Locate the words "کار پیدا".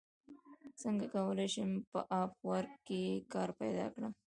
3.33-3.85